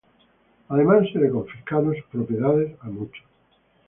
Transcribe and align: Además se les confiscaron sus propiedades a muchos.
Además 0.69 1.05
se 1.13 1.19
les 1.19 1.31
confiscaron 1.31 1.93
sus 1.93 2.05
propiedades 2.05 2.75
a 2.81 2.87
muchos. 2.89 3.23